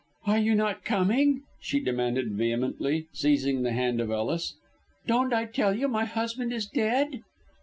[0.25, 4.55] "Are you not coming?" she demanded vehemently, seizing the hand of Ellis.
[5.05, 7.21] "Don't I tell you my husband is dead!"